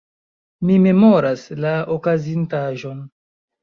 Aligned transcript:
Mi 0.69 0.77
memoras 0.85 1.45
la 1.67 1.77
okazintaĵon. 1.99 3.09